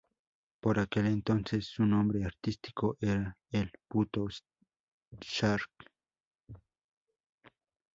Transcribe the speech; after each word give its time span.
Por 0.59 0.79
aquel 0.79 1.05
entonces 1.05 1.67
su 1.67 1.85
nombre 1.85 2.25
artístico 2.25 2.97
era 3.01 3.37
el 3.51 3.71
Puto 3.87 4.25
Sark. 5.23 5.69